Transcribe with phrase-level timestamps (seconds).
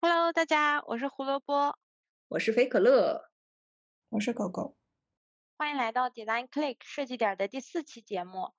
[0.00, 1.76] Hello，大家，我是胡萝卜，
[2.28, 3.30] 我是肥可乐，
[4.10, 4.76] 我是狗狗。
[5.56, 8.52] 欢迎来到 Design Click 设计点的第四期节目。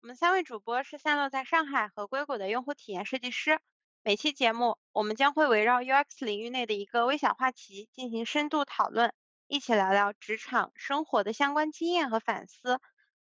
[0.00, 3.58] 我们三位主播是散落在上海和硅谷的用户体验设计师。
[4.04, 9.12] 每期节目，我们将会围绕 UX 领域内的一个微小话题进行深度讨论，
[9.48, 12.80] 一起聊聊职场生活的相关经验和反思，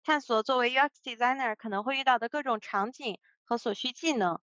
[0.06, 4.40] 探索作为 UX designer 可能会遇到的各种场景和所需技能。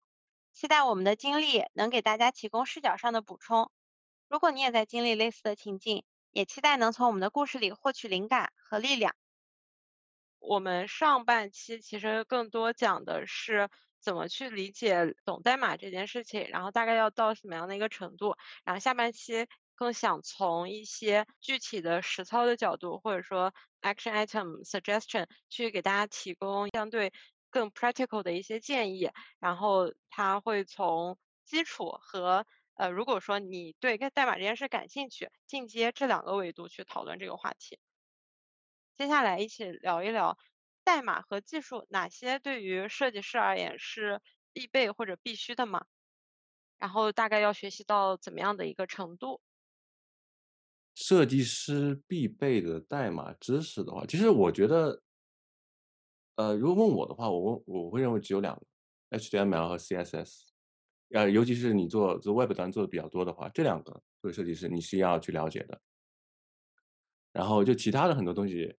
[0.59, 3.69] 期待我们的经历能给大家提供视角上的补充。
[4.27, 9.13] 如果你也在经历类似的情境，也期待能从我们的故事里获取灵感和力量。
[10.39, 18.35] 我们上半期其实更多讲的是怎么去理解懂代码这件事情，然后大概要到什么样的一个程度。
[18.63, 27.13] 然后下半期更想从一些具体的实操的角度，或者说 action item suggestion 去给大家提供相对。
[27.49, 29.09] 更 practical 的一些建议，
[29.39, 32.45] 然后他会从基础和
[32.75, 37.79] 呃，如果说你对代码这件事感兴趣，进阶这两个维度去讨论这个话题。
[38.97, 40.37] 接下来一起聊一聊
[40.83, 44.21] 代码和技术哪些对于设计师而言是
[44.53, 45.85] 必备或者必须的吗？
[46.77, 49.39] 然后大概要学习到怎么样的一个程度？
[50.95, 55.03] 设计师必备的代码知识的话，其实我觉得。
[56.37, 60.43] 呃，如果问我的话，我问我会认为只有两个，HTML 和 CSS，
[61.09, 65.81] 呃，尤其是你做做 Web 端做的比较多的话，这两个作为设计师你是要去了解的。
[67.33, 68.75] 然后就其他的很多东西，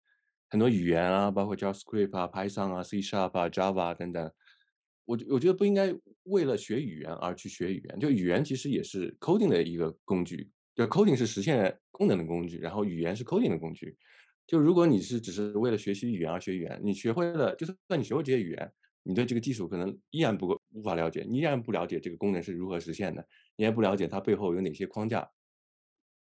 [0.48, 4.32] 很多语言啊，包括 JavaScript 啊、Python 啊、C Sharp 啊、Java 等等，
[5.04, 5.92] 我我觉得不应该
[6.24, 13.96] 为了学语言而去学语言，就语言其实也是 coding 的一个工具，就 coding 是实现功能的工具，然后语言是 coding 的工具。
[14.48, 23.24] 就如果你是只是为了学习语言而学语言，你学会了，就算你学会这些语言，你对这个技术可能依然不够无法了解，你依然不了解这个功能是如何实现的，
[23.56, 25.30] 你也不了解它背后有哪些框架。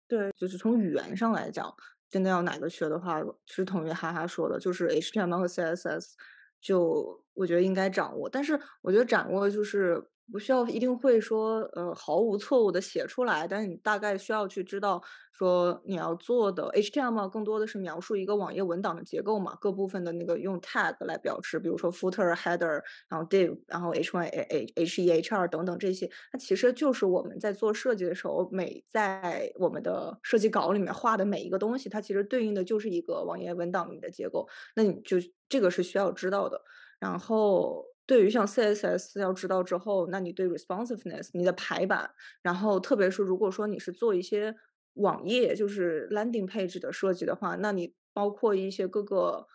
[0.10, 1.74] 对，就是从语言上来讲，
[2.10, 6.14] 真的要哪个学的话，是同意哈哈说的，就是 HTML 和 CSS，
[6.62, 10.04] 就我觉得应该掌握，但是我觉得掌握就是。
[10.32, 15.00] 不需要一定会说，呃，毫无错误的写出来，但是你大概需要去知道，
[15.34, 35.18] 说你要做的 HTML 更多的是描述一个网页文档的结构嘛，各部分的那个用 tag 来表示，比如说 footer、header，然后 div，然后 h1、h、h1、h2 等等这些，它其实就是我们在做设计的时候，每在我们的设计稿里面画的每一个东西，它其实对应的就是一个网页文档里的结构，那你就
[35.50, 36.62] 这个是需要知道的，
[37.04, 37.92] 然后。
[38.06, 44.54] 对于像 CSS 要知道之后，那你对 responsiveness 你的排版，然后特别是如果说你是做一些
[44.96, 49.48] 网页，就是 landing page 的设计的话，那你包括一些各个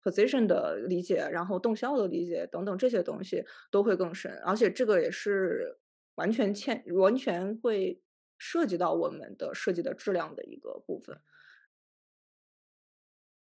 [0.00, 5.80] position 的理解，然后动效的理解等等这些东西都会更深，而且这个也是
[6.14, 8.00] 完全欠完全会
[8.38, 11.20] 涉及到我们的设计的质量的一个部分。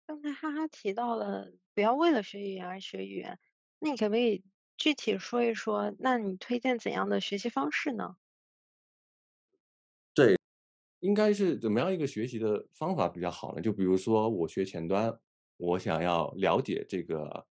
[0.09, 3.39] 刚才哈哈提到了不要为了学语言而学语言。
[3.79, 4.45] 那你可不可以
[4.77, 5.95] 具体说一说？
[5.99, 8.17] 那你推荐怎样的学习方式呢？
[10.17, 10.37] 对，
[11.01, 13.63] 应该是怎么样一个学习的方法比较好呢？
[13.63, 15.13] 就比如说我学前端，
[15.59, 17.47] 我想要了解这个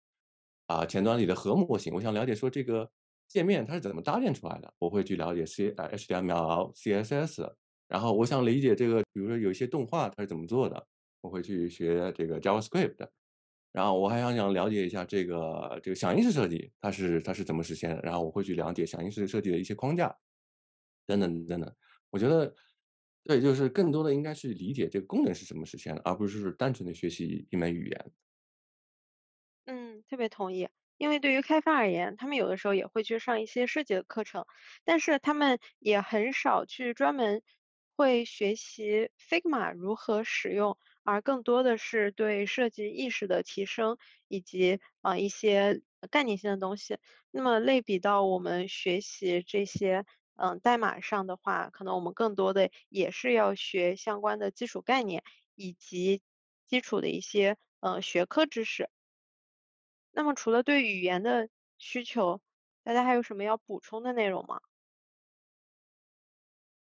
[0.67, 2.91] 啊前端里的核模型，我想了解说这个
[3.29, 7.55] 界面它是怎么搭建出来的，我会去了解 C 呃 HTML、CSS。
[7.89, 10.87] 然后我想理解这个，比如说有一些动画它是怎么做的，
[11.21, 13.09] 我会去学这个 JavaScript。
[13.73, 18.01] 然后我还想想了解一下这个这个响应式设计，它是它是怎么实现的？
[18.03, 20.15] 然后我会去了解响应式设计的一些框架，
[21.07, 21.73] 等等等等。
[22.11, 22.53] 我觉得，
[23.25, 28.13] 对，就是更多的应该去理解这个功能是怎么实现的，而不是单纯的学习一门语言。
[29.67, 30.69] 嗯，特别同意。
[30.99, 34.45] 因为对于开发而言，他们有的时候也会去上一些设计的课程，
[34.85, 37.43] 但是他们也很少去专门
[37.97, 40.77] 会学习 Figma 如何使用。
[41.03, 43.97] 而更多的是对设计意识的提升，
[44.29, 46.99] 以及啊一些概念性的东西。
[47.31, 50.05] 那么类比到我们学习这些
[50.37, 55.25] 嗯代码上的话，可能我们更多的也是要学相关的基础概念，
[55.55, 56.23] 以及
[56.67, 58.91] 基础的一些嗯学科知识。
[60.13, 61.49] 那么除了对语言的
[61.79, 62.41] 需求，
[62.83, 64.61] 大家还有什么要补充的内容吗？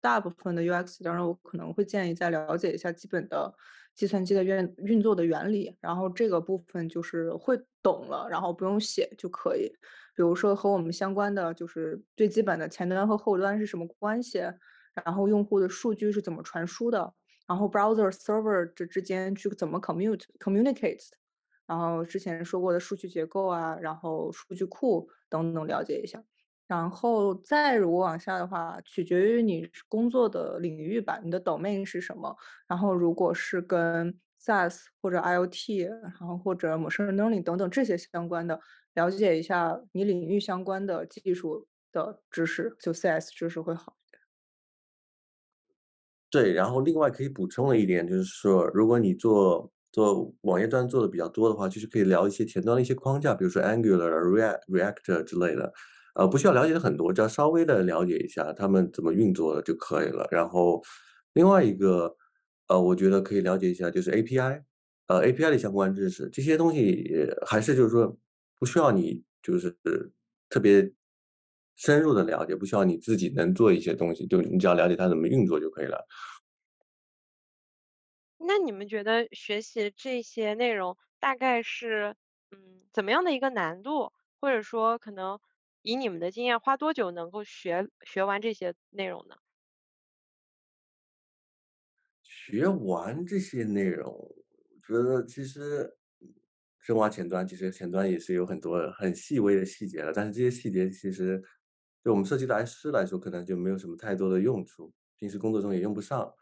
[0.02, 3.54] 大部分的 UX，当然我可能会建议再了解一下基本的。
[3.94, 9.70] 计算机的运运作的原理，然后这个部分就是会懂了，然后不用写就可以。
[10.16, 14.38] 比如说和我们相关的，就是最基本的前端和后端是什么关系，
[15.04, 17.12] 然后用户的数据是怎么传输的，
[17.46, 21.10] 然后 browser server 这之间去怎么 commute communicate，
[21.66, 26.24] 然后之前说过的数据结构啊，然后数据库等等了解一下。
[26.66, 32.34] 然后再如果往下的话，取决于你工作的领域吧，你的 domain 是什么。
[32.66, 38.58] 然后如果是跟 SaaS 或者 IoT，然后或者 machine learning 等等这些相关的，
[38.94, 43.96] 了解一下你领域相关的技术的知识，就 CS 知识会好。
[46.30, 55.70] 对，然后另外可以补充的一点就是说，如果你做做网页端做的比较多的话，就是可以聊一些前端的一些框架，比如说 Angular、React、React 之类的。
[56.14, 60.26] 呃，不需要了解很多，只要稍微的了解一下他们怎么运作就可以了。
[60.30, 60.82] 然后
[61.34, 62.14] 另外一个，
[62.68, 64.62] 呃，我觉得可以了解一下就是 API，
[65.08, 67.04] 呃，API 的相关知识，这些东西
[67.46, 68.16] 还是就是说
[68.58, 69.76] 不需要你就是
[70.50, 70.92] 特别
[71.76, 76.04] 深入的了解，不需要你自己能做一些东西，就你只要了解它怎么运作就可以了。
[78.38, 82.16] 那你们觉得学习这些内容大概是
[82.50, 85.38] 嗯怎么样的一个难度，或者说可能？
[85.82, 89.36] 以你们的经验，花多久能够学学完这些内容呢？
[92.24, 95.96] 学完这些内容，我觉得其实
[96.78, 100.12] 深挖前端，其实前端也是有很多很细微的细节的。
[100.12, 101.42] 但是这些细节其实
[102.02, 106.32] 对我们设计来师来说，可能就没有什么太多的用处，平时工作中也用不上。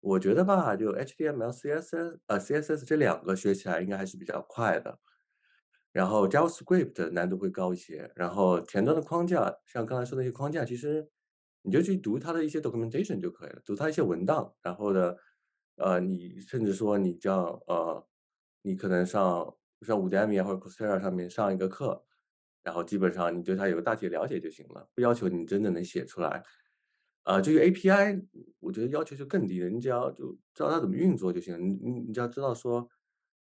[0.00, 4.98] 我觉得吧，就 HTML、CSS 呃 CSS 这两个学起来应该还是比较快的。
[5.92, 11.06] 然后 JavaScript 难度会高一些，然后前端的框架，像刚才说的那些框架，其实
[11.62, 15.14] 你就去读它的一些 documentation 就可以了，读它一些文档，然后呢，
[15.76, 18.06] 呃，你甚至说你叫呃，
[18.62, 22.04] 你可能上像 Udemy 或者 Coursera 上面上一个课，
[22.62, 26.42] 然后基本上你对它有个大体了解就行了，不要求你真的能写出来。
[27.24, 28.24] 啊，至于 API，
[28.58, 32.88] 我觉得要求就更低了，你只要就知道它怎么运作就行了，你你你只要知道说，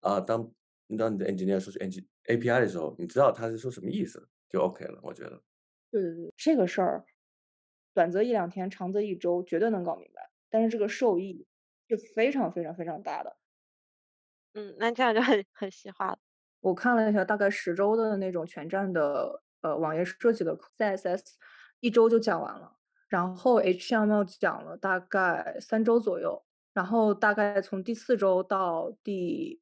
[0.00, 0.50] 啊，当
[0.86, 5.42] 你当你的 engineer 说是 engine API 的时候，你知道他是说什么意思就 OK 了，我觉得。
[5.92, 7.04] 对对对，这个事儿，
[7.94, 10.30] 短则一两天，长则一周，绝对能搞明白。
[10.50, 11.46] 但是这个受益
[11.88, 13.36] 是非常非常非常大的。
[14.54, 16.18] 嗯，那这样就很很细化了。
[16.60, 21.34] 我看了一下，大概十周的那种全站的呃网页设计的 CSS，
[21.80, 22.72] 一周就讲完了。
[23.08, 29.60] 然后 HTML 讲了大概三周左右，然后大概从第四周到第。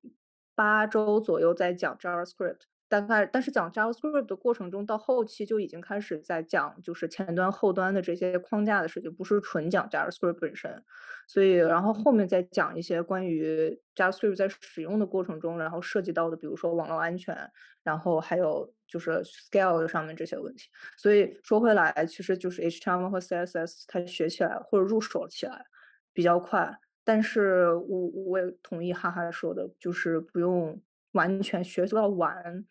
[0.55, 10.83] 八周左右在讲 JavaScript，大概但是讲 JavaScript 的过程中，到后期就已经开始在讲就是前端后端的这些框架的事情，不是纯讲 JavaScript 本身。
[11.27, 17.35] 所以然后后面再讲一些关于 JavaScript 在使用的过程中，然后涉及到的，比如说网络安全，
[17.83, 20.69] 然后还有就是 scale 上面这些问题。
[20.99, 25.65] 所以说回来，其实就是 HTML 和 CSS 它学起来或者入手起来
[26.12, 26.79] 比较快。
[27.05, 30.81] 但是我我也同意哈哈说的，就是不用
[31.12, 32.65] 完全学习到完，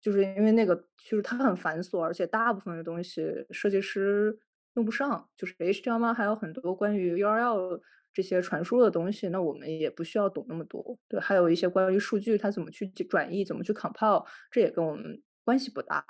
[0.00, 4.38] 就是因为那个就是它很繁琐，而且大部分的东西设计师
[4.74, 5.28] 用不上。
[5.36, 7.80] 就是 HTML 还有很多关于 URL
[8.12, 10.98] 这些传输的东西，那我们也不需要懂那么多。
[11.08, 16.04] 对，还有一些关于数据它怎么去转译，怎么去 compile，这也跟我们关系不大。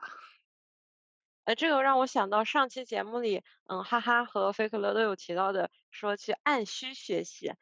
[1.45, 7.53] 呃，这个让我想到上期节目里，嗯，哈哈和菲克勒都有提到的，说去按需学习。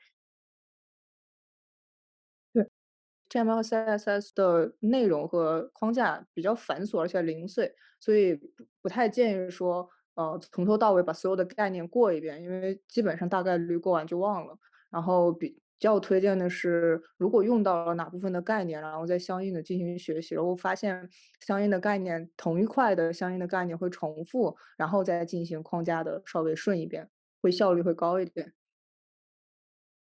[3.31, 8.39] ，HTML、CSS 的内容和框架比较繁琐而且零碎，所以
[8.82, 14.58] 不太建议说，呃，从头到尾把所有的概念过一遍，因为基本上大概率过完就忘了。
[14.91, 15.61] 然后比。
[15.81, 21.08] 比较推荐的是，如果用到了哪部分的概念，然后再相应的进行学习，然后发现
[21.39, 27.08] 相应的概念同一块的相应的概念会重复，然后再进行框架的稍微顺一遍，
[27.41, 28.53] 会效率会高一点。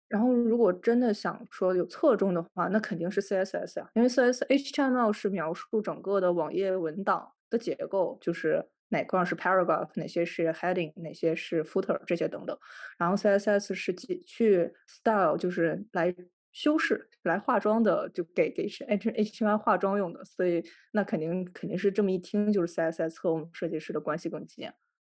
[0.07, 8.65] 然后如果真的想说有侧重的话，那肯定是 CSS 呀，因为 CSS HTML 是描述整个的网页文档的结构，就是。
[8.89, 12.55] 哪块是 paragraph，哪些是 heading，哪些是 footer，这些等等。
[12.99, 16.15] 然后 CSS 是去 style，就是来
[16.53, 20.23] 修饰、来化妆的，就给给是 H HTML 化妆用的。
[20.23, 24.69] 所以那肯定肯定是这么一听，就是 CSS 和我们设计师的关系更近。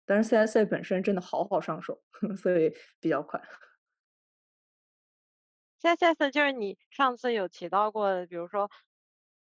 [0.04, 2.02] 但是 CSS 本身真的好好上手，
[2.36, 3.40] 所以比较快。
[5.82, 8.70] CSS 就是你上次有提到过的，比如说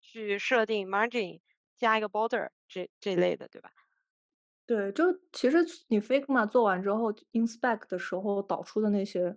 [0.00, 1.40] 去设定 margin，
[1.76, 3.70] 加一个 border 这这类的，对吧？
[4.68, 5.56] 对，就其实
[5.88, 9.34] 你 Figma 做完之后，inspect 的时候导出的那些，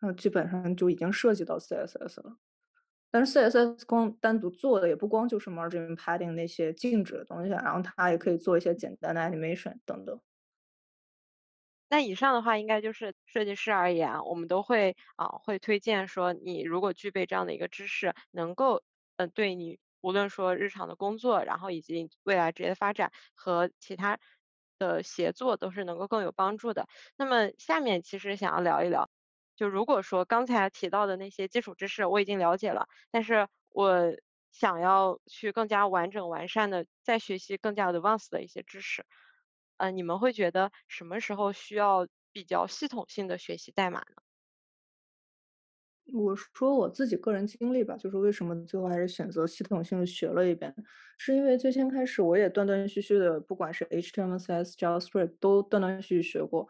[0.00, 2.36] 嗯，基本上就已经涉及到 CSS 了。
[3.10, 10.20] 但是 CSS 光单独做的也不光就是 margin padding 那些静止的东西，然后它也可以做一些简单的 animation 等等。
[11.94, 18.82] 那以上的话，应该就是设计师而言，我们都会啊会推荐说，你如果具备这样的一个知识，能够
[19.16, 24.18] 嗯对你无论说日常的工作，然后以及未来职业的发展和其他。
[24.76, 26.88] 的协作都是能够更有帮助的。
[27.16, 29.08] 那么下面其实想要聊一聊，
[29.54, 34.10] 就如果说刚才提到的那些基础知识我已经了解了，但是我
[34.50, 39.06] 想要去更加完整完善的再学习更加 advanced 的一些知识，
[39.84, 44.22] 呃，你们会觉得什么时候需要比较系统性的学习代码呢？
[46.12, 50.74] 我说我自己个人经历吧，就是为什么最后还是选择系统性的学了一遍，
[51.18, 56.68] 是因为最先开始我也断断续续的，不管是 HTML、CSS、JavaScript 都断断续续学过，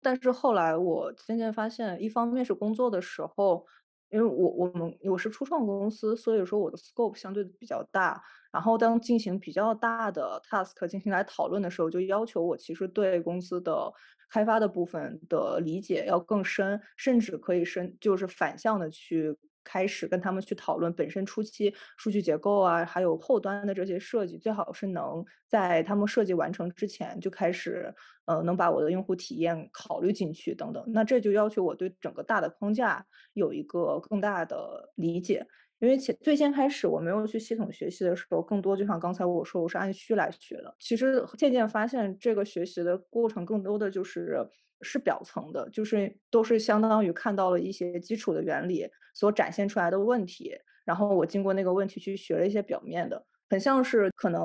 [0.00, 3.66] 但是后来我渐渐发现，一方面是工作的时候。
[4.12, 8.22] 因为我我们我是初创公司，所以说我的 scope 相对比较大。
[8.52, 13.92] 然后当进行比较大的 task 进行来讨论的时候，就要求我其实对公司的
[14.30, 19.36] 开发的部分的理解要更深，甚至可以深就是反向的去。
[19.64, 27.94] 开始跟他们去讨论本身初期数据结构啊，还有后端的这些设计，最好是能在他们设计完成之前就开始，
[28.26, 30.82] 呃，能把我的用户体验考虑进去等等。
[30.88, 35.46] 那这就要求我对整个大的框架有一个更大的理解。
[35.80, 40.72] 因为前最先开始我没有去系统学习的时候，更多就像刚才我说，我是按需来学的。
[40.78, 44.38] 其实渐渐发现，这个学习的过程更多的就是
[44.82, 50.52] 是表层的，就是都是相当于看到了一些基础的原理所展现出来的问题，
[50.84, 54.40] 然后我经过那个问题去学了一些表面的，很像是可能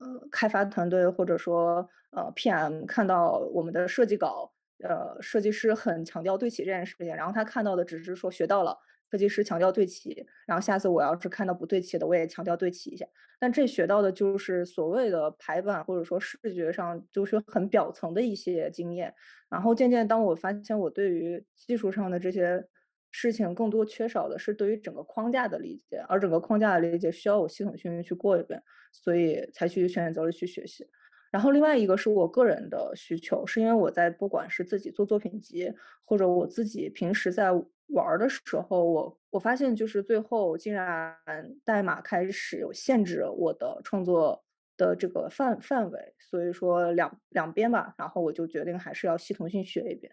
[0.00, 4.52] 呃开发团队或者说呃 PM 看到我们的设计稿，
[4.84, 8.76] 呃设计师很强调对齐这件事情，然后他看到的只是说学到了。
[9.10, 13.04] 设计师强调对齐，然后下次我要是看到不对齐的，我也强调对齐一下。
[13.40, 19.12] 但这学到的就是所谓的排版或者说视觉上就是很表层的一些经验。
[19.48, 22.64] 然后渐渐当我发现我对于技术上的这些
[23.10, 28.62] 事情更多缺少的是对于整个框架的理解，而整个框架的理解需要我系统性去过一遍，
[28.92, 30.86] 所以才去选择了去学习。
[31.30, 35.72] 然后另外一个是我个人的需求，是因为我在不管是自己做作品集，
[36.04, 37.52] 或者我自己平时在
[37.88, 41.16] 玩的时候，我我发现就是最后竟然
[41.64, 44.44] 代码开始有限制我的创作
[44.76, 50.12] 的这个范范围，所以说两两边吧，然后我就决定还是要系统性学一遍。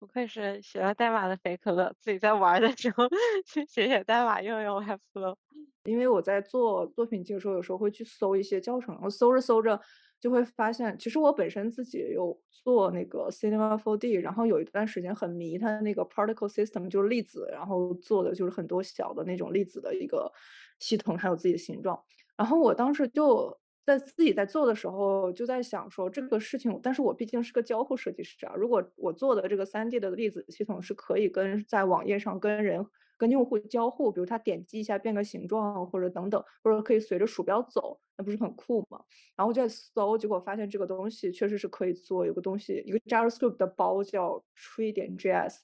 [0.00, 3.06] 不愧是学了代码的肥可乐，自己在玩的时候
[3.46, 5.36] 去写写代码用用 Webflow。
[5.84, 9.78] 因为我在做作品集的时候，有时候会去搜一些教程，我搜着搜着
[10.18, 20.32] 就会发现，其实我本身自己有做那个 Cinema 4D，然后有一段时间很迷它的那个 Particle System，就是粒子，然后做的就是很多小的那种粒子的一个
[20.78, 22.02] 系统，还有自己的形状。
[22.38, 23.60] 然后我当时就。
[23.98, 28.54] 在自己在做的时候，就在想说这个事情，但是我毕竟是个交互设计师啊。
[28.54, 32.86] 如果我做的这个三 D 的粒子系统是可以跟在网页上跟人、
[33.18, 39.02] 跟用户交互，比如他点击一下变个形状，或者等等，或者可以随着鼠标走，那不是很酷吗？
[39.36, 42.24] 然后就在搜，结果发现这个东西确实是可以做。
[42.24, 45.56] 有个东西，一个 JavaScript 的包叫 Tree 点 JS，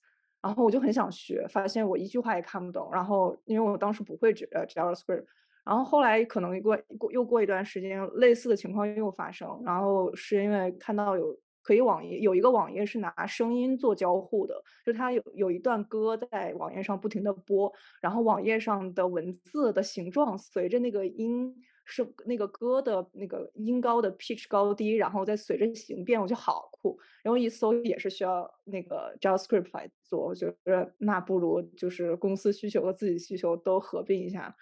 [0.42, 2.90] 然后我就很想学，发现我一句话也看不懂。
[2.92, 5.24] 然后因为我当时不会 J 呃 JavaScript。
[5.66, 9.60] 然后后来可能过过又过一段时间，类似的情况又发生。
[9.64, 14.54] 然后是因为看到有可以网页有一个网页是拿声音做交互的，
[14.84, 21.52] 就它有有一段歌在网页上不停的播，然后网页上的文字的形状随着那个音
[21.84, 26.96] 是那个歌的那个音高的 pitch 高低，然后再随着形变，我觉得好酷。
[27.24, 34.54] 然后一搜也是需要那个 JavaScript 来做，我觉得那不如就是公司需求和自己需求都合并一下。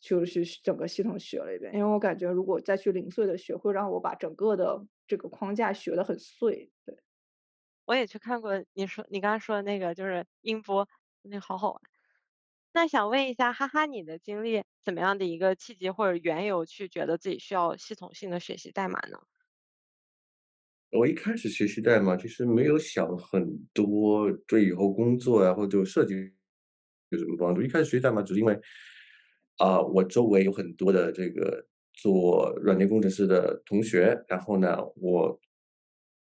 [0.00, 6.70] 就是整个系统学了一遍，因为我感觉如果再去零碎的学，会让我把整个的这个框架学得很碎。
[6.84, 6.96] 对，
[7.86, 10.86] 我也去看过你说你刚刚说的那个，就是音波，
[11.22, 11.80] 那好好玩。
[12.72, 19.18] 那想问一下，哈哈，你的经历怎么样的一个契机或者缘由，去觉得自己需要系统性的学习代码呢？
[20.90, 26.14] 我一开始学习代码，其实没有想很多对以后工作呀或者设计
[27.08, 27.62] 有什么帮助。
[27.62, 28.60] 一开始学代码只是因为。
[29.58, 35.40] 啊，我周围有很多的这个做软件工程师的同学，然后呢，我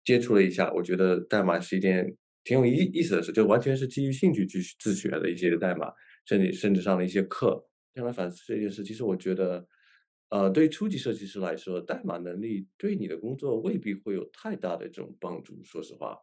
[0.04, 5.92] 接触了一下，我觉得代码是一件挺有意意思的事，就完全是基于兴趣去自学的一些代码，
[6.26, 7.66] 甚至甚至上了一些课。
[7.94, 9.66] 将来反思这件事，其实我觉得，
[10.30, 15.60] 呃，对于初级设计师来说，代码能力对你的工作未必会有太大的这种帮助。
[15.64, 16.16] 说实话。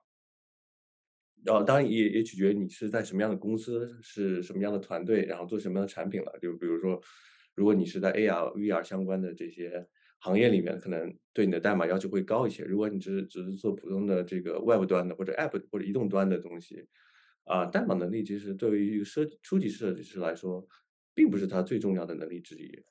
[1.46, 6.32] 呃，当然也也取决于你是在什么样的公司，是什么样的团队，然后做什么样的产品了。
[6.42, 7.00] 就比如说，
[7.56, 9.88] 如果你是在 AR、VR 相关的这些
[10.20, 12.64] 行业里面，可能对你的代码要求会高一些。
[12.64, 16.86] 如果你只是只是做普通的这个 Web 端的或者 App 或者移动端的东西，
[17.46, 20.68] 啊，代码能力其实对于一个设初级设计师来说，
[21.14, 22.84] 并不是他最重要的能力之一。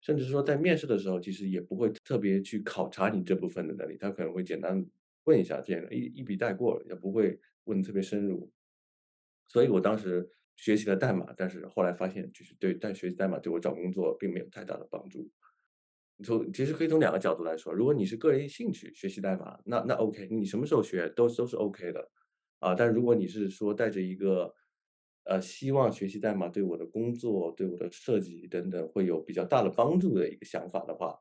[0.00, 4.86] 甚至说在面试的时候，其实也不会特别去考察你这部分的能力，他可能会简单
[5.28, 8.50] 问一下，这样一一笔带过，也不会问特别深入。
[9.46, 15.30] 所以我当时学习了代码，但是后来发现，就是对，但学习代码对我找工作并没有太大的帮助。
[16.24, 22.10] 从其实可以从两个角度来说，如果你是个人兴趣学习代码，那那 OK，你什么时候学都都是 OK 的
[22.60, 22.74] 啊。
[22.74, 24.54] 但如果你是说带着一个
[25.24, 31.20] 呃希望学习代码对我的工作、对我的设计等等会有比较大的帮助的一个想法的话，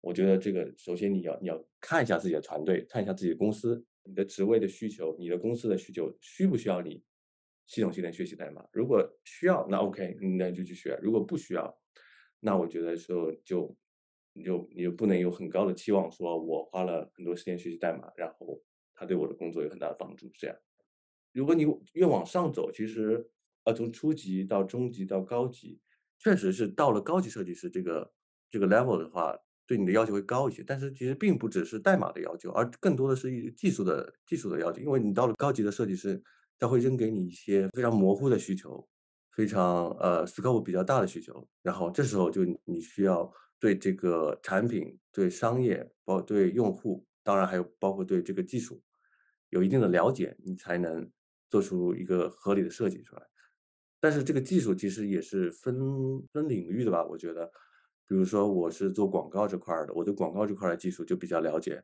[0.00, 7.02] 我觉得这个首先你要你要看一下自己的团队，看一下自己的公司，你的职位的需求，你的公司的需求需不需要你
[7.66, 8.66] 系统性的学习代码？
[8.72, 11.78] 如果需要，那 OK，那就去学；如果不需要，
[12.40, 13.76] 那我觉得说就。
[14.32, 18.62] 你就你就不能有很高的期望，说我花了很多时间学习代码，然后
[18.94, 20.30] 它对我的工作有很大的帮助。
[20.38, 20.56] 这样，
[21.32, 23.28] 如果你越往上走，其实
[23.64, 25.80] 呃从初级到中级到高级，
[26.16, 28.12] 确实是到了高级设计师这个
[28.48, 29.36] 这个 level 的话，
[29.70, 30.64] 对你的要求会高一些。
[30.66, 34.80] 但是其实并不只是代码的要求，而更多的是一技术的技术的要求。
[34.80, 36.20] 因为你到了高级的设计师，
[36.58, 38.84] 他会扔给你一些非常模糊的需求，
[39.30, 43.32] 非常呃 scope 比较大的需求，然后这时候就你需要。
[43.62, 48.82] 对这个产品、对商业、包对用户，当然还有包括对这个技术，
[49.50, 51.06] 有一定的了解，你才能
[51.50, 53.22] 做出一个合理的设计出来。
[54.00, 55.76] 但是这个技术其实也是分
[56.32, 57.04] 分领域的吧？
[57.04, 57.52] 我觉得，
[58.10, 61.80] 比如说我是做广告这块的，我对广告这块的技术就比较了解。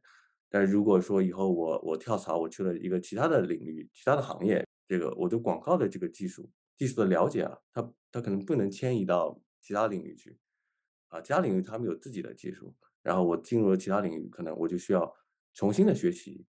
[0.50, 10.36] 但是如果说以后我我跳槽，我去了一个其他的领域、其他的行业，这个我对广告的这个技术技术的了解啊，它它可能不能迁移到其他领域去。
[11.06, 15.14] 啊，其他领域他们有自己的技术，然后我进入了其他领域，可能我就需要
[15.54, 16.44] 重新的学习。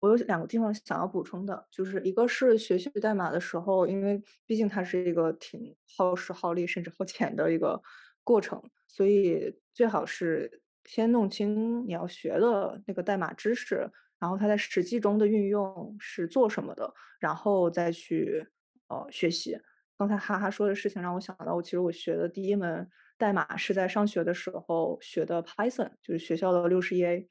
[0.00, 7.80] 我有两个地方想要补充的，就是一个是学习代码的时候，因为毕竟它是一个挺耗时耗力甚至耗钱的一个
[8.24, 18.46] 过程，所以最好是先弄清你要学的那个代码知识，然后它在实际中的运用是做什么的，然后再去
[18.88, 19.58] 呃学习。
[19.98, 22.88] 刚才哈哈说的事情让我想到，我其实我学的第一门。
[23.18, 27.28] 代码是在上学的时候学的 Python，就是学校的六十 A。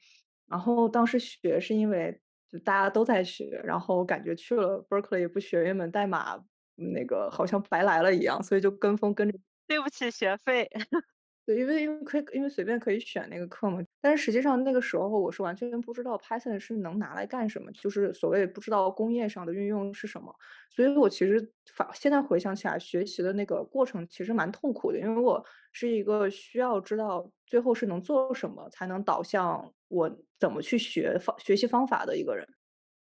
[0.48, 2.18] 然后当时学是因为
[2.50, 6.42] 就大家都在学，然后感觉去了 Berkeley 不学一门代码，
[6.76, 9.38] 那个好像白来了一样，所以就跟风跟着。
[9.72, 10.68] 对不起学费。
[11.46, 13.80] 对，因为因为可以，因为随便可以选那个课嘛。
[14.02, 20.32] 但是实际上那个时候我是完全不知道 Python 是能拿来干什么，就是所谓不知道工业上的运用是什么。
[20.70, 30.08] 所以我其实反现在回想起来，学习的那个过程其实蛮痛苦的，因为我是一个需要知道最后是能做什么，才能导向我
[30.38, 32.46] 怎么去学方学习方法的一个人。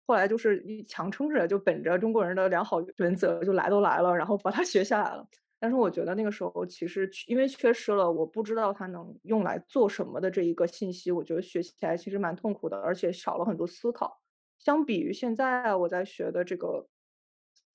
[0.07, 5.27] 后来就是一强撑着，就本着中国人的良好原则，就来都来了，然后把它学下来了。
[5.59, 14.21] 但是我觉得那个时候其实因为缺失了我不知道它能用来做什么的这一个信息，我觉得学起来其实蛮痛苦的，而且少了很多思考。
[14.57, 16.87] 相比于现在我在学的这个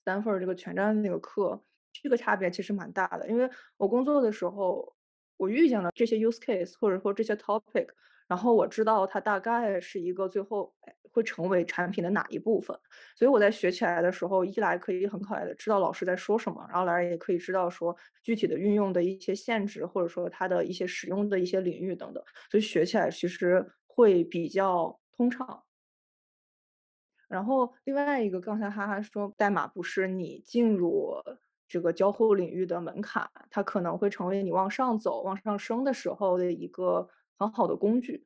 [0.03, 3.29] 三份这个全站那个课，这个差别其实蛮大的。
[3.29, 4.95] 因为我工作的时候，
[5.37, 7.87] 我遇见了这些 use case 或者说这些 topic。
[8.27, 10.73] 然后我知道它大概是一个最后
[11.11, 12.77] 会成为产品的哪一部分，
[13.15, 25.63] 所以我在学起来的时候，一来可以很快的知道老师在说什么，然后来也可以知道说具体的运用的一些限制，或者说它的一些使用的一些领域等等，所以学起来其实会比较通畅。
[27.27, 31.13] 然后另外一个，刚才哈哈说代码不是你进入
[31.67, 37.07] 这个交互领域的门槛，它可能会成为你往上走、往上升的时候的一个。
[37.37, 38.25] 很好的工具，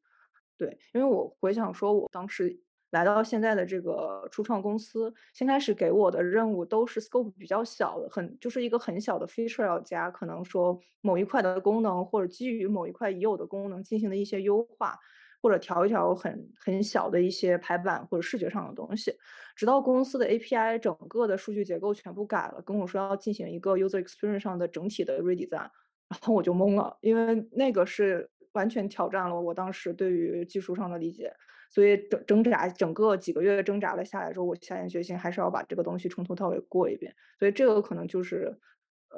[0.58, 14.98] 对，因为我回想说，我当时来到现在的这个初创公司，先开始给我的任务都是 scope 比较小的，很就是一个很小的 feature 要加，可能说某一块的功能或者基于某一块已有的功能进行的一些优化，
[15.42, 19.14] 或者调一调很很小的一些排版或者视觉上的东西，
[19.56, 25.70] 直到公司的 API 整个的数据结构全部改了，跟我说要进行一个 user experience 上的整体的 redesign，
[26.10, 28.32] 然后我就懵了，因为那个是。
[28.54, 31.34] 完全挑战了我当时对于技术上的理解，
[31.72, 37.16] 所以挣挣扎整个几个月挣扎了下来之后，我下定决心还是要把这个东西从头到尾过一遍。
[37.38, 38.58] 所以这个可能就是，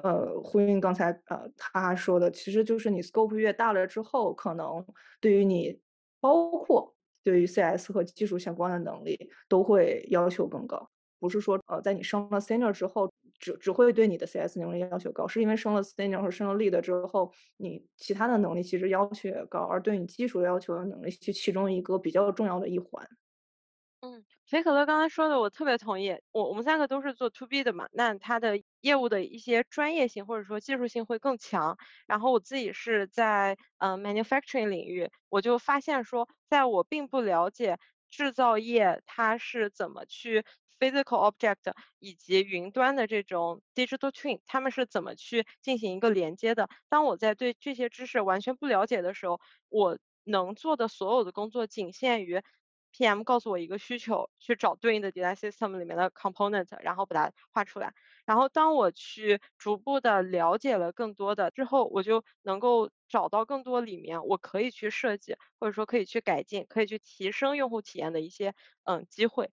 [0.04, 4.86] 呃，呼应刚才呃他说的，其实就是你 scope 越大了之后，可能
[5.20, 5.80] 对于你
[6.20, 10.90] 包括对于 CS 和技术相关的能力都会要求更高，
[11.20, 13.12] 不是说呃在你升了 senior 之后。
[13.42, 23.06] 只只会对你的 CS 能力要求高，是因为升了 Senior 或升了 Lead 之后，你其他的能力其实要求也高，而对你技术要求的能力是其中一个比较重要的一环。
[24.04, 26.18] 嗯，菲可乐刚才说的我特别同意。
[26.32, 31.78] 我我们三个都是做 to B 的嘛，那它的业务的一些专业性或者说技术性会更强。
[32.08, 37.78] 然后我自己是在嗯 manufacturing 领域，我就发现说，在我并不了解
[38.10, 40.44] 制造业它是怎么去
[40.82, 46.68] physical object 以及云端的这种 digital twin，他们是怎么去进行一个连接的。
[46.90, 49.40] 当我在对这些知识完全不了解的时候，
[49.70, 52.42] 我能做的所有的工作仅限于。
[52.94, 57.94] PM 告诉我一个需求，去找对应的 design system 里面的 component，然后把它画出来。
[58.26, 69.52] 然后当我去逐步的了解了更多的之后，我就能够找到更多里面我可以去设计，或者说可以去改进，可以去提升用户体验的一些嗯机会。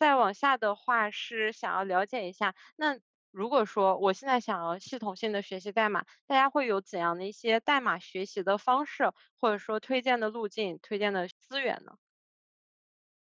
[0.00, 2.98] 再往下的话是想要了解一下，那
[3.30, 11.98] 如果说我现在想要系统性的学习代码，大家会有怎样的一些代码学习的方式，或者说推荐的路径、推荐的资源呢？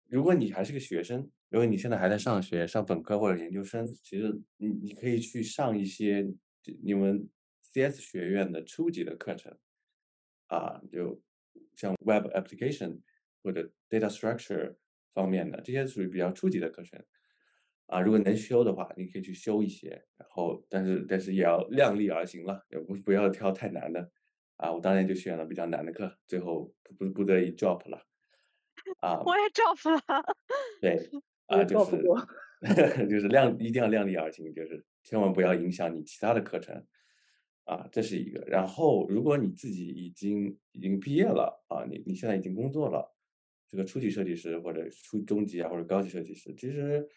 [0.07, 6.25] 如果你还是个学生，如果你现在还在上学，上本科或者研究生，其实你你可以去上一些
[6.85, 7.29] 你们
[7.73, 9.59] CS 学院的初级的课程，
[10.47, 11.21] 啊，就
[11.75, 13.01] 像 Web Application
[13.43, 14.77] 或者 Data Structure
[15.15, 17.03] 方面的，这些属于比较初级的课程，
[17.87, 24.11] 啊，如果能修的话，你可以去修一些，然后但是但是也要量力而行了，也不不要挑太难的，
[24.57, 28.07] 啊，我当年就选了比较难的课，最后不不得已 drop 了。
[29.01, 30.25] 啊，我也 drop 了。
[30.81, 31.09] 对，
[31.47, 32.03] 啊，就是
[33.09, 36.85] 就是量一定要量力而行，就是千万不要影响你其他的课程，
[37.65, 38.41] 啊，这是一个。
[38.47, 43.15] 然后，如果你自己已经已经毕业了啊，你你现在已经工作了，
[43.73, 47.09] 这个初级设计师或者初中级啊或者高级设计师，其实，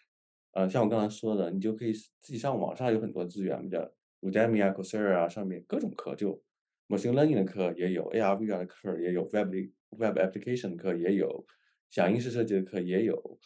[0.54, 6.42] 呃，像我刚才说的，你就可以自己上网上有很多资源叫，Udemy 啊、Coursera 啊上面各种课，就
[6.88, 9.54] machine learning 的课也有，AR、VR 的课也有，Web
[9.90, 11.46] Web Application 的课也有。
[11.90, 13.40] 响应式设计的课也有，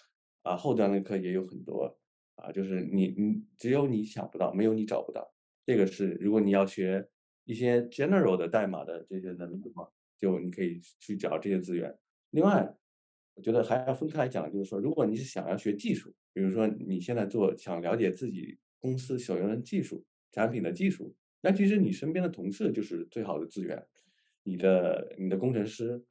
[0.44, 2.00] 啊，后端的课也有很多，
[2.36, 5.34] 啊，就是你你只有你想不到，没有你找不到。
[5.66, 7.10] 这个是如果你要学
[7.46, 11.96] 一些 general 的代码的这些能力的话，就你可以去找这些资源。
[12.32, 12.72] 另外，
[13.40, 23.86] 觉得还要分开来讲，就是说，如果你是想要学技术，比如说你现在做想了解自己公司所用的技术、产品的技术，那其实你身边的同事就是最好的资源，
[24.44, 26.06] 你的你的工程师。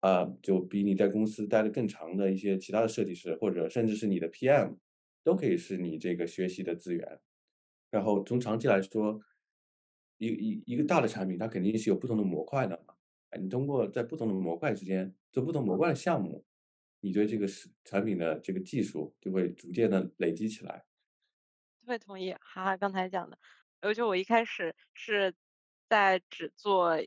[0.00, 4.76] 啊，就比你在公司待的更长的一些其他的设计师，或者甚至是你的 PM，
[5.24, 7.18] 都可以是你这个学习的资源。
[7.90, 9.20] 然后从长期来说，
[10.18, 12.94] 一一一个大的产品，它肯定是有不同的模块的嘛。
[13.40, 16.44] 你通过在不同的模块之间做不同模块的项目，
[17.00, 20.84] 你对这个是产品的这个技术就会逐渐的累积起来。
[21.80, 23.38] 特别同意哈哈刚才讲的，
[23.80, 25.34] 而且我一开始是
[25.88, 26.98] 在只做。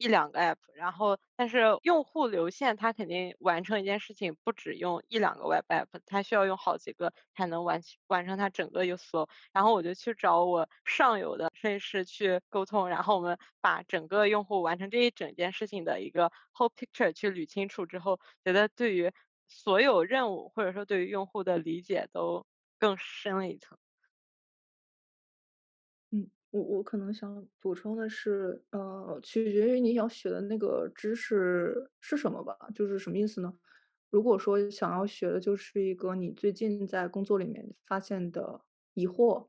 [0.00, 9.28] 一两个 app，然后但是用户流线它肯定完成一件事情不止用一两个 web app，它需要用好几个才能完完成它整个 use flow。
[9.52, 19.12] 然后我就去找我上游的设计师去沟通，然后我们把整个用户完成这一整件事情的一个 whole picture 去捋清楚之后，觉得对于
[19.48, 22.46] 所有任务或者说对于用户的理解都
[22.78, 23.76] 更深了一层。
[26.12, 33.52] 嗯我我可能想补充的是，呃，取决于你想学的那个知识是什么吧，就是什么意思呢？
[34.08, 38.62] 如果说想要学的就是一个你最近在工作里面发现的
[38.94, 39.48] 疑惑。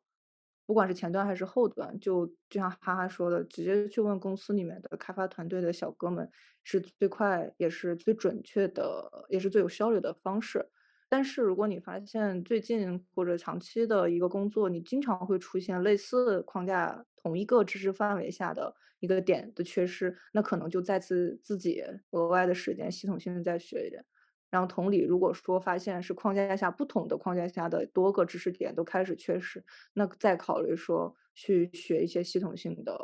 [0.70, 6.30] 不管是前端还是后端，就就像哈哈说的，直接去问公司里面的开发团队的小哥们，
[6.64, 10.64] 是最快也是最准确的，也是最有效率的方式。
[11.10, 24.06] 但是如果你发现最近或者长期的一个工作，你经常会出现类似的框架同一个知识范围下的一个点的缺失，那可能就再次自己额外的时间系统性的再学一点。
[24.50, 32.98] 然后同理，如果说发现是框架下不同的框架下的多个知识点都开始缺失，那再考虑说去学一些系统性的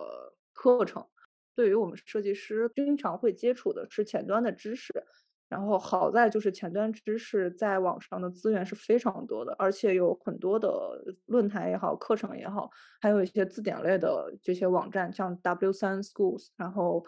[0.54, 1.06] 课程。
[1.56, 4.92] 对于我们设计师，经常会接触的是前端的知识。
[5.48, 10.70] 然后好在就是前端知识在网上的资源是非常多的，而且有很多的
[11.28, 12.68] 论坛也好，课程也好，
[13.00, 17.06] 还有一些字典类的这些网站，像 W3 Schools，然后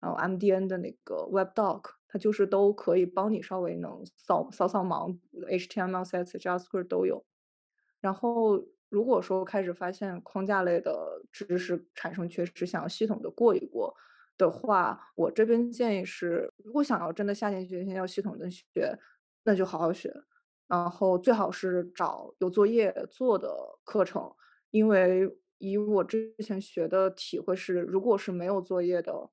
[0.00, 1.97] 然后 MDN 的那个 WebDoc。
[2.08, 7.24] 它就是都可以帮你稍微能扫扫扫盲，HTML、CSS、JavaScript 都有。
[8.00, 13.94] 然后如果说开始发现框架类的知识产生缺失，想要系统的过一过
[14.38, 18.98] 的话，我这边建议是，如果想要真的下定决心要系统的学，
[19.44, 20.14] 那就好好学。
[20.66, 24.32] 然后最好是找有作业做的课程，
[24.70, 29.30] 因为以我之前学的体会是，如果是没有作业的。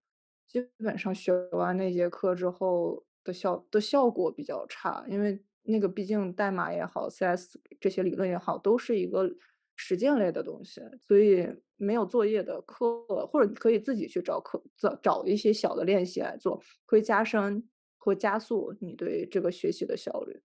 [0.47, 9.29] 基本上学完那节课之后的效的效果比较差，因为那个毕竟代码也好，CS 这些理论也好，都是一个
[9.75, 20.41] 实践类的东西，所以没有作业的课，或者你可以自己去找课，找找一些小的练习来做，会加深或加速你对这个学习的效率。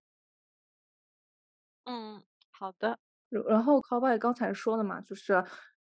[1.84, 2.98] 嗯，好的。
[3.48, 5.32] 然后 Cowboy 刚才说的嘛，就是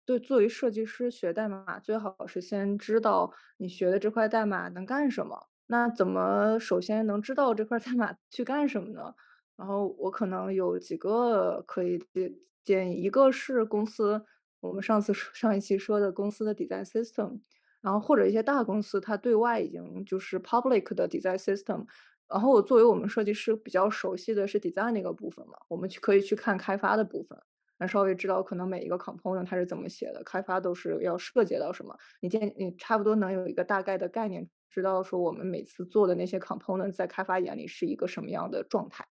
[0.06, 5.48] 对作为设计师学代码，最好是先知道你学的这块代码能干什么。
[5.68, 9.16] 那怎么首先能知道这块代码去干什么呢？
[9.58, 14.24] 然后我可能有几个可以建建议，一个是公司，
[14.60, 17.40] 我们上次上一期说的公司的 design system，
[17.82, 21.86] 然后或者一些大公司它对外已经就是 public 的 design system。
[22.28, 27.40] 然后我作为我们设计师比较熟悉的是 design 那个部分嘛，我们去可以去看开发的部分，
[27.78, 39.06] 那稍微知道可能每一个 component 它是怎么写的，开发都是要涉及到什么，你见你差不多能有一个大概的概念，知道说我们每次做的那些 component 在开发眼里是一个什么样的状态。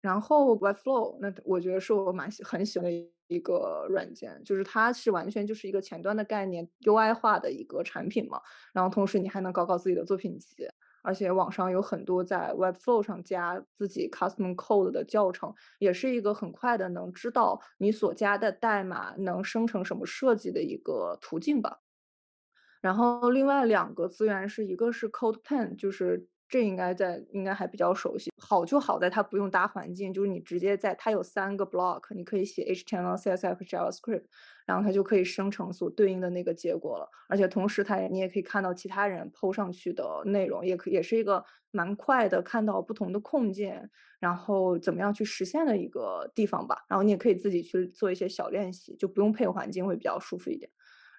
[0.00, 8.40] 然后 Webflow，那我觉得是我蛮喜很喜欢的一个软件，就是它是完全就是一个前端的概念，UI 化的一个产品嘛，
[8.72, 10.66] 然后同时你还能搞搞自己的作品集。
[11.02, 21.80] 而且网上有很多在 Webflow 上加自己 custom code 的教程，也是一个很快的能知道你所加的代码能生成什么设计的一个途径吧。
[22.80, 26.28] 然后另外两个资源是一个是 CodePen，就是。
[26.50, 34.24] 这应该在应该还比较熟悉，好就好在它不用搭环境，就是你直接在它有三个 block，你可以写 HTML、CSS、JavaScript，
[34.66, 37.08] 然后它就可以生成所对应的那个结果了。
[37.28, 46.84] 而且同时它你也可以看到其他人 PO 上去的内容，也可也是一个蛮快的看到不同的控件，然后怎么样去实现的一个地方吧。
[46.88, 50.68] 然后你也可以自己去做一些小练习，就不用配环境会比较舒服一点。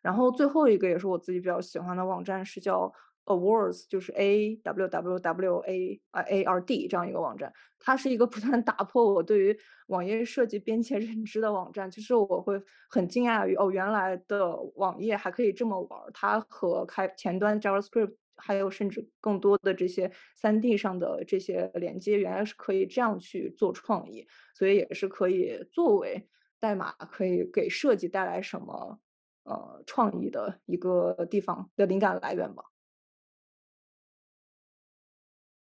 [0.04, 2.92] 然后最后一个也是我自己比较喜欢的网站是叫。
[3.26, 9.58] Awards 就是 A W W W A 啊 A R D 这样一个网站，它是一个不断打破我对于
[9.88, 11.90] 网页设计边界认知的网站。
[11.90, 16.02] 就是我会很惊讶于哦，原来的网页还可以这么玩。
[16.14, 24.28] 它和开前端 JavaScript 还有甚至更多的这些三 D 上的这些连接，原来是可以这样去做创意。
[24.56, 26.28] 所以也是可以作为
[26.60, 29.00] 代码可以给设计带来什么
[29.44, 32.64] 呃创意的一个地方的灵感来源吧。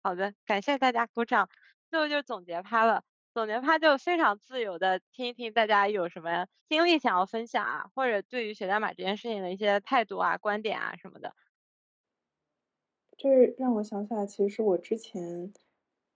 [0.04, 1.48] 好的，感谢大家鼓掌。
[1.90, 11.34] 最后就是总结趴了，总结趴就非常自由的听一听大家有什么经历想要分享啊，或者对于学代码这件事情的一些态度啊、观点啊什么的。
[13.18, 15.54] 这让我想起来，其实我之前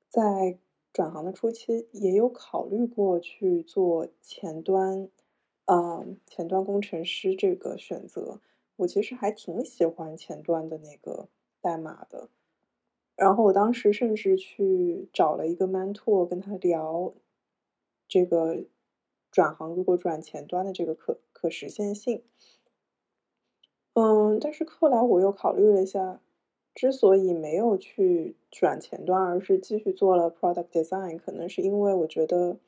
[0.09, 0.59] 在
[0.91, 5.09] 转行的初期也有考虑过去做前端，
[5.65, 8.41] 嗯，前端工程师这个选择。
[8.77, 11.29] 我其实还挺喜欢前端的那个
[11.61, 12.29] 代码的。
[13.17, 17.15] 然后我当时甚至去找了一个 mentor，跟他聊
[18.07, 18.63] 这个
[19.31, 22.21] 转行如果转前端的这个可可实现性。
[23.95, 26.21] 嗯，但是后来我又考虑了一下，
[26.75, 32.59] 之所以没有去转前端，而是继续做了 product design，可能是因为我觉得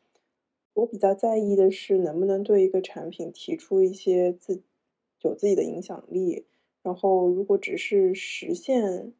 [0.74, 4.64] 我比较在意的是能不能对一个产品提出一些自
[5.22, 6.48] 有自己的影响力。
[6.82, 9.14] 然后如果只是实现。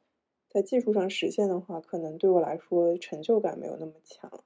[0.50, 4.44] 在技术上实现的话，可能对我来说成就感没有那么强。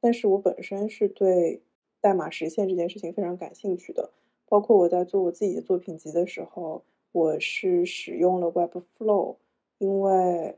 [0.00, 1.62] 但是我本身是对
[2.00, 4.10] 代码实现这件事情非常感兴趣的。
[4.48, 6.82] 包括我在做我自己的作品集的时候，
[7.12, 9.36] 我是使用了 Webflow，
[9.78, 10.56] 因为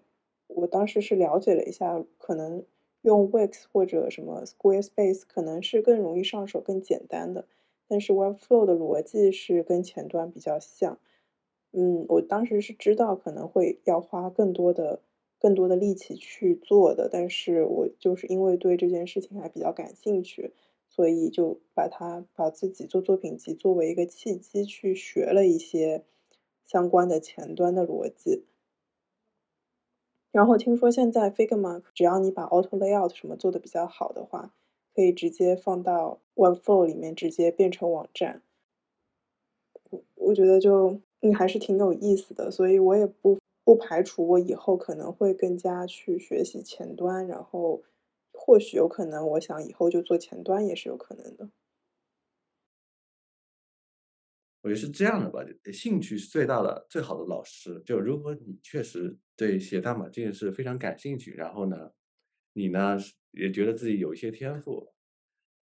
[0.49, 2.65] 我当时是了解了一下，可能
[3.03, 7.45] 用 Wix 或者什么 Squarespace 可能是更容易上手、更简单的。
[7.87, 10.99] 但是 Webflow 的逻辑是跟前端比较像。
[11.77, 15.01] 嗯，我当时是知道可能会要花更多的、
[15.41, 20.53] 更多的力气去做的，但是我就是因为对这件事情还比较感兴趣，
[20.89, 26.05] 所以就把它把自己做作品集作为一个契机去学了一些
[26.65, 28.45] 相关的前端的逻辑。
[30.31, 34.55] 然后听说现在 Figma 只要你把 Auto Layout 什么做的比较好的话，
[34.95, 38.43] 可以直接放到 Webflow 里面，直接变成网站。
[39.91, 41.01] 我我觉得就。
[41.25, 47.83] 你还是挺有意思的，所以我也不不排除我以后可能会更加去学习前端，然后
[48.33, 51.49] 或许有可能，我想以后就做前端也是有可能的。
[54.63, 55.41] 我觉得是这样的吧，
[55.73, 57.83] 兴趣是最大的、最好的老师。
[57.85, 61.91] 就如果你确实对写代码这件事非常感兴趣，然后呢，
[62.55, 62.97] 你呢
[63.33, 64.95] 也觉得自己有一些天赋，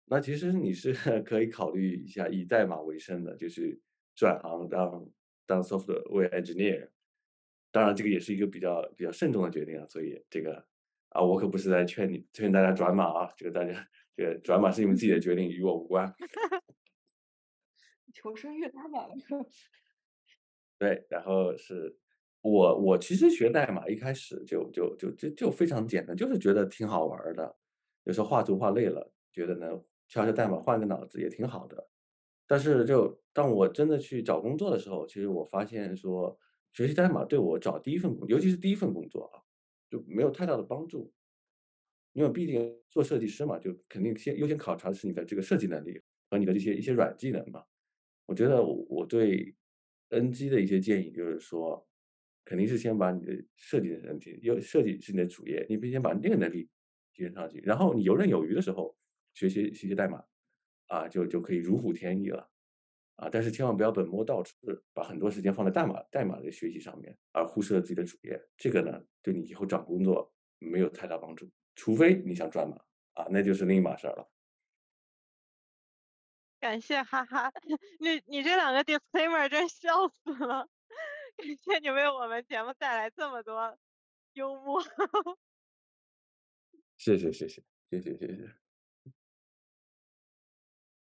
[0.06, 3.80] 那其实你是 可以考虑一下以代码为生的，就是
[4.14, 5.10] 转行当。
[5.48, 6.90] 当 software engineer，
[7.72, 10.62] 当然这个也是一个比较比较慎重的决定啊，所以这个
[11.08, 16.14] 啊，我可不是在劝你劝大家转码啊，这个大家这个转码是你们自己的决定，与我无关。
[18.12, 19.14] 求生欲太满了。
[20.78, 21.96] 对，然后是
[22.42, 27.56] 我我其实学代码一开始就就就就就非常简单，就是觉得挺好玩儿的。
[28.04, 29.68] 有时候画图画累了，觉得呢
[30.08, 31.88] 敲敲代码换个脑子也挺好的。
[32.48, 36.36] 但是就当我真的去找工作的时候，其实我发现说
[36.72, 39.38] 学习代码对我找第一份工，尤其是第一份工作啊，
[39.90, 41.12] 就没有太大的帮助。
[42.14, 47.62] 因为毕竟做设计师嘛，就肯定先优先考察的是你的这个设计能力和你的这些一些软技能嘛。
[48.26, 49.54] 我觉得我对
[50.08, 51.86] NG 的一些建议就是说，
[52.44, 56.68] 肯定是先把你的设计的能力，要设计是你的主业，你必须先把那个能力
[57.12, 58.96] 提升上去，然后你游刃有余的时候，
[59.34, 60.24] 学习学习代码，
[60.88, 62.50] 啊，就就可以如虎添翼了，
[63.16, 64.54] 啊，但是千万不要本末倒置，
[64.92, 72.76] 把很多时间放在代码代码的学习上面，而忽视了自己的主业，这个呢，对你以后找工作没有太大帮助，除非你想转码，
[73.14, 74.28] 啊，那就是另一码事儿了。
[76.60, 77.52] 感谢哈哈，
[78.00, 80.68] 你你这两个 disclaimer 真笑死了，
[81.36, 83.78] 感谢你为我们节目带来这么多
[84.32, 84.82] 幽默。
[86.96, 88.67] 谢谢谢谢谢谢谢谢。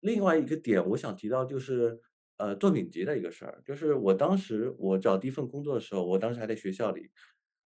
[0.05, 1.99] 另外一个点我想提到就是，
[2.37, 7.11] 呃，作品集的一个事儿，就是我当时我找第一份工作的时候，我当时还在学校里，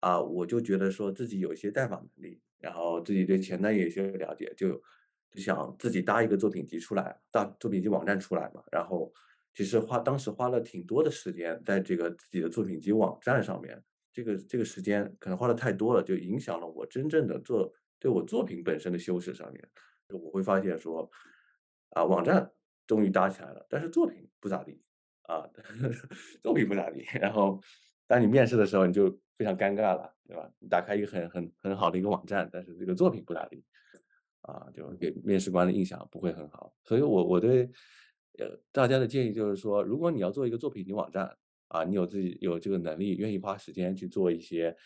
[0.00, 4.72] 啊，我就觉得说自己有一些代码能力，然后自己对前端也有些了解，就
[5.30, 8.62] 就想自己搭一个作品集出来，搭作品集网站出来嘛。
[8.70, 9.10] 然后
[9.54, 19.66] 其实花当时花了挺多的时间在这个自己的作品集网站上面，这个这个时间可能花的太多了，就影响了我真正的做对我作品本身的修饰上面。
[20.10, 21.10] 我会发现说。
[21.90, 22.50] 啊，网站
[22.86, 24.80] 终于搭起来了，但是作品不咋地
[25.22, 25.48] 啊，
[26.42, 27.04] 作品不咋地。
[27.20, 27.60] 然后，
[28.06, 30.50] 当你面试的时候，你就非常尴尬了，对吧？
[30.58, 33.64] 你打开一个很很很好的一个网站，但是这个作品不咋地，
[34.42, 36.74] 啊，就给面试官的印象不会很好。
[36.84, 37.70] 所以我我对
[38.38, 41.36] 呃大家的建议就是说，如果你要做一个作品集网站
[41.68, 44.76] 啊，你有自己有这个能力，愿意花时间去做一些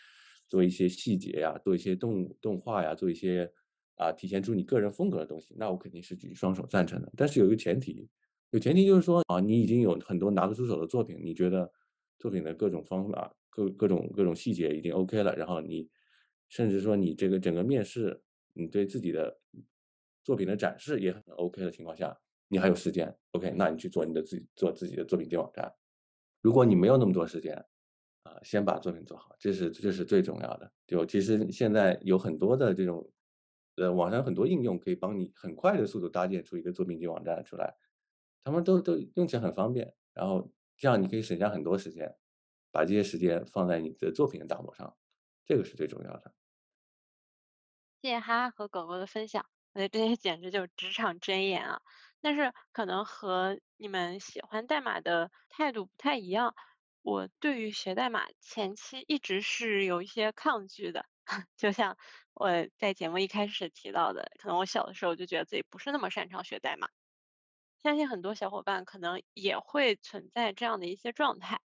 [0.47, 3.51] 做一些细节呀，做一些动动画呀，做一些。
[3.95, 7.11] 啊，体现出你个人风格的东西，那我肯定是举双手赞成的。
[7.15, 8.09] 但是有一个前提，
[8.49, 11.71] 有前提就是说啊，你已经有很多拿得出手的作品，你觉得
[12.17, 15.87] 作品的各种方法、各各种各种细节已经 OK 了，然后你
[16.49, 18.19] 甚至说你这个整个面试，
[18.53, 19.39] 你对自己的
[20.23, 25.71] 作品的展示也很 OK 的情况下，你还有时间，OK，那你去做你的自己做自己的作品集网站。
[26.41, 27.55] 如果你没有那么多时间，
[28.23, 30.71] 啊，先把作品做好，这是这是最重要的。
[30.87, 33.07] 就其实现在有很多的这种。
[33.75, 37.75] 呃，网上很多应用可以帮你很快的速度搭建出一个作品集网站出来，
[38.43, 42.15] 他们都都用起来很方便，然后这样你可以省下很多时间，
[42.71, 44.95] 把这些时间放在你的作品的打磨上，
[45.45, 46.33] 这个是最重要的。
[48.01, 51.81] 谢谢哈哈和狗狗的分享，我觉得这些简直就是职场箴言啊！
[52.19, 56.53] 但是可能和你们喜欢代码的态度不太一样，
[57.01, 61.05] 我对于学代码前期一直是有一些抗拒的。
[61.57, 61.97] 就像
[62.33, 66.89] 我在节目一开始提到的，可能我小的时候就觉得自己不是那么擅长学代码。
[67.81, 71.59] 相信很多小伙伴可能也会存在这样的一些状态。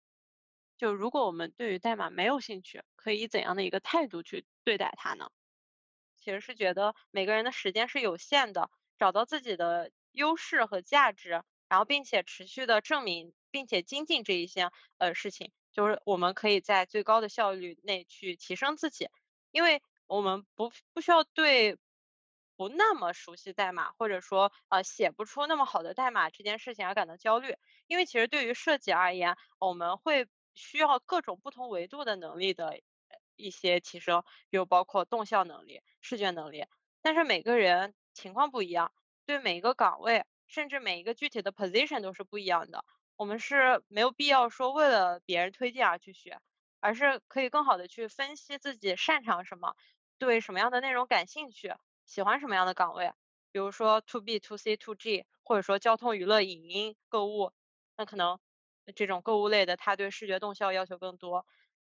[0.76, 5.30] 就如果我们对于代码没有兴趣，可以怎样的一个态度去对待它呢？
[6.16, 19.08] 其实是觉得每个人的时间是有限的，找到自己的优势和价值，然后并且持续的证明并且精进这一些呃事情，就是我们可以在最高的效率内去提升自己。
[19.54, 21.78] 因为我们不不需要对
[22.56, 27.54] 不那么熟悉代码，或者说呃写不出那么好的代码这件事情而感到焦虑。
[27.86, 32.80] 因为其实对于设计而言，我们会需要各种不同维度的能力的
[33.36, 36.66] 一些提升，比如包括动效能力、视觉能力。
[37.00, 38.92] 但是每个人情况不一样，
[39.24, 42.84] 对每一个岗位，甚至每一个具体的 position 都是不一样的。
[43.14, 46.40] 我们是没有必要说为了别人推荐而去学。
[46.84, 49.74] 而是可以更好的去分析自己擅长什么，
[50.18, 51.72] 对什么样的内容感兴趣，
[52.04, 53.10] 喜欢什么样的岗位，
[53.52, 57.52] 比如说 to B to C to G，或者说交通娱乐、影音、购物，
[57.96, 58.38] 那可能
[58.94, 61.46] 这种购物类的，它对视觉动效要求更多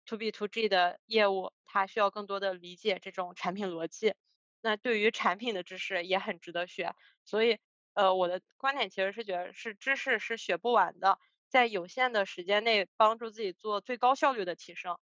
[0.06, 4.14] ；to B to G 的业务，它需要更多的理解这种产品逻辑。
[4.62, 6.94] 那对于产品的知识也很值得学。
[7.26, 7.58] 所以，
[7.96, 11.18] 呃，我的观点其实是觉得是知识是学不完的。
[11.54, 14.97] 在有限的时间内帮助自己做最高效率的提升，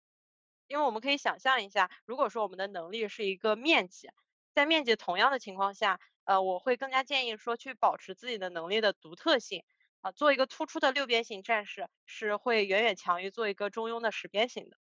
[0.69, 4.09] 因为我们可以想象一下，如果说我们的能力是一个面积，
[4.55, 9.65] 在面积同样的情况下，呃，我会更加建议说去保持自己的能力的独特性，
[10.03, 14.77] 啊，做一个突出的六边形战士是会远远强于做一个中庸的十边形的。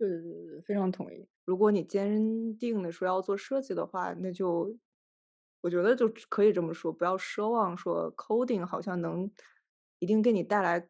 [0.00, 1.28] 对对对，非常同意。
[1.44, 4.78] 如果你坚定的说要做设计的话，那就
[5.60, 9.28] 我觉得就可以这么说，不要奢望说 coding 好像能
[9.98, 10.88] 一定给你带来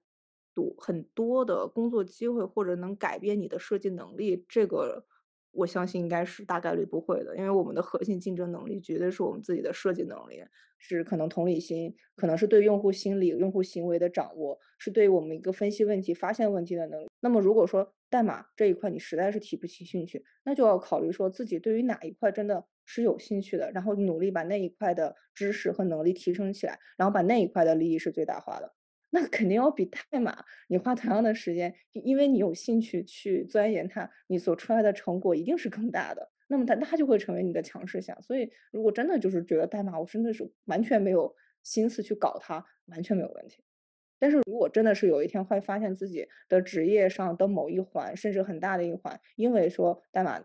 [0.59, 4.45] 多很多的工作机会，或者能改变你的设计能力。
[4.49, 5.05] 这个
[5.53, 10.43] 我相信应该是大概率不会的，因为我们的核心竞争能力绝对是我们自己的设计能力，
[10.79, 17.09] 是可能同理心，可能是对用户心理、用户行为的掌握，是对我们一个分析问题、发现问题的能力。
[17.21, 28.75] 那么如果说代码这一块你实在是提不起兴趣，那就要考虑说自己对于哪一块真的是有兴趣的，然后努力把那一块的知识和能力提升起来，然后把那一块的利益是最大化的。
[29.11, 36.31] 那肯定要比代码你花同样的时间，因为你有兴趣去钻研它，你所出来的成果一定是更大的。
[36.47, 38.21] 那么它它就会成为你的强势项。
[38.23, 43.63] 所以如果真的就是觉得代码我真的是完全没有心思去搞它，完全没有问题。
[44.19, 50.45] 但是如果真的是有一天会发现自己的职业上的某一环，甚至很大的一环，因为说代码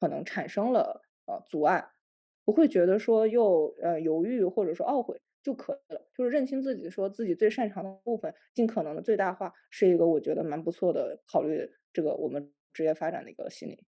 [0.00, 1.86] 可能产生了呃阻碍，
[2.44, 13.84] 不会觉得说又呃犹豫或者说懊悔就可以了，就是认清自己说自己最擅长的部分，尽可能的最大化，是一个我觉得蛮不错的考虑这个我们职业发展的一个心理。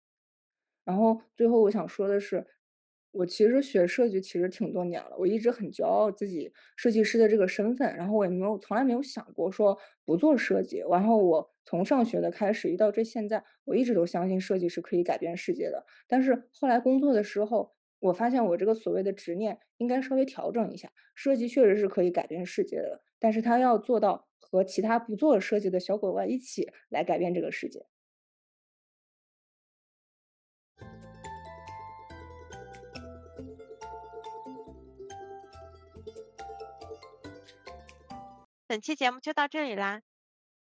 [0.84, 2.46] 然后最后我想说的是。
[3.12, 10.84] 我其实学设计其实挺多年了，我一直很骄傲自己设计师的这个身份，然后我也没有从来没有想过说不做设计。
[10.88, 15.84] 然后我从上学的开始一到这现在，我一直都相信设计是可以改变世界的。
[16.07, 20.90] 但是后来工作的时候，我发现我这个所谓的执念应该稍微调整一下。
[21.14, 27.86] 设计确实是可以改变世界的，但是它要做到和其他不做设计的小伙伴一起来改变这个世界。
[38.66, 40.01] 本期节目就到这里啦！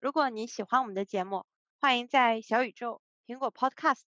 [0.00, 1.44] 如果你喜欢我们的节目，
[1.80, 4.04] 欢迎在小宇宙、苹果 Podcast、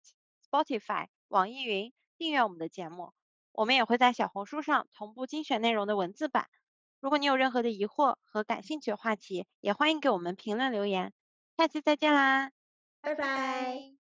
[0.49, 3.18] Spotify、网易云订阅我们的节目。
[3.59, 6.47] 我们也会在小红书上同步精选内容的文字版。
[7.01, 11.13] 如果你有任何的疑惑和感兴趣的话题，也欢迎给我们评论留言。
[11.57, 12.53] 下期再见啦，
[13.01, 13.98] 拜拜。